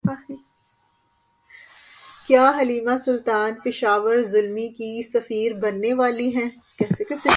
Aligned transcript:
کیا 2.29 2.51
Halime 2.59 2.97
Sultan 2.97 3.53
Peshawar 3.63 4.21
Zalmi 4.21 4.67
کی 4.69 5.01
سفیر 5.03 5.53
بننے 5.53 5.93
والی 5.93 6.35
ہیں 6.35 6.49